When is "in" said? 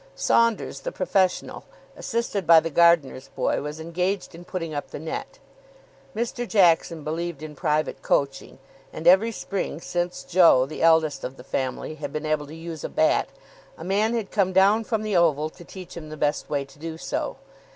4.33-4.43, 7.43-7.53